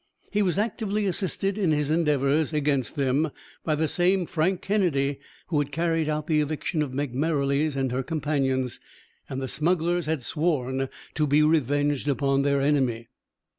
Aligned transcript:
He 0.31 0.41
was 0.41 0.57
actively 0.57 1.05
assisted 1.05 1.59
in 1.59 1.69
his 1.71 1.91
endeavours 1.91 2.53
against 2.53 2.95
them 2.95 3.29
by 3.63 3.75
the 3.75 3.87
same 3.87 4.25
Frank 4.25 4.59
Kennedy 4.61 5.19
who 5.49 5.59
had 5.59 5.71
carried 5.71 6.09
out 6.09 6.25
the 6.25 6.41
eviction 6.41 6.81
of 6.81 6.91
Meg 6.91 7.13
Merrilies 7.13 7.75
and 7.75 7.91
her 7.91 8.01
companions, 8.01 8.79
and 9.29 9.39
the 9.39 9.47
smugglers 9.47 10.07
had 10.07 10.23
sworn 10.23 10.89
to 11.13 11.27
be 11.27 11.43
revenged 11.43 12.07
upon 12.07 12.41
their 12.41 12.61
enemy. 12.61 13.09